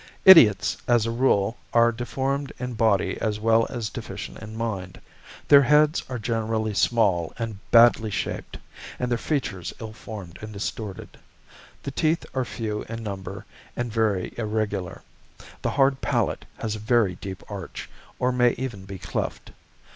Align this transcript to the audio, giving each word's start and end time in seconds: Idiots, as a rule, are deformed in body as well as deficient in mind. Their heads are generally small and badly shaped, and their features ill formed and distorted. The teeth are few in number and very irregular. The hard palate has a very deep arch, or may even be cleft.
Idiots, 0.25 0.77
as 0.87 1.05
a 1.05 1.11
rule, 1.11 1.57
are 1.73 1.91
deformed 1.91 2.51
in 2.57 2.73
body 2.73 3.19
as 3.21 3.39
well 3.39 3.67
as 3.69 3.87
deficient 3.87 4.39
in 4.39 4.57
mind. 4.57 4.99
Their 5.47 5.61
heads 5.61 6.01
are 6.09 6.17
generally 6.17 6.73
small 6.73 7.33
and 7.37 7.59
badly 7.69 8.09
shaped, 8.09 8.57
and 8.97 9.11
their 9.11 9.19
features 9.19 9.73
ill 9.79 9.93
formed 9.93 10.39
and 10.41 10.51
distorted. 10.51 11.19
The 11.83 11.91
teeth 11.91 12.25
are 12.33 12.43
few 12.45 12.81
in 12.89 13.03
number 13.03 13.45
and 13.77 13.93
very 13.93 14.33
irregular. 14.39 15.03
The 15.61 15.69
hard 15.69 16.01
palate 16.01 16.45
has 16.57 16.75
a 16.75 16.79
very 16.79 17.13
deep 17.17 17.43
arch, 17.47 17.87
or 18.17 18.31
may 18.31 18.53
even 18.57 18.85
be 18.85 18.97
cleft. 18.97 19.51